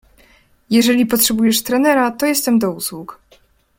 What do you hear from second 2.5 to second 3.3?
do usług."